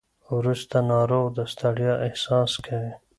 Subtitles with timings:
[0.37, 2.93] وروسته ناروغ د ستړیا احساس کوي.